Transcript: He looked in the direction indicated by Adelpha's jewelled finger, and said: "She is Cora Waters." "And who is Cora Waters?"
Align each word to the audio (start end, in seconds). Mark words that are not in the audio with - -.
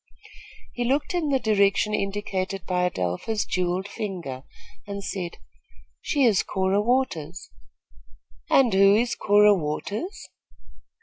He 0.73 0.83
looked 0.83 1.13
in 1.13 1.29
the 1.29 1.37
direction 1.39 1.93
indicated 1.93 2.65
by 2.65 2.89
Adelpha's 2.89 3.45
jewelled 3.45 3.87
finger, 3.87 4.41
and 4.87 5.03
said: 5.03 5.37
"She 6.01 6.23
is 6.23 6.41
Cora 6.41 6.81
Waters." 6.81 7.51
"And 8.49 8.73
who 8.73 8.95
is 8.95 9.13
Cora 9.13 9.53
Waters?" 9.53 10.27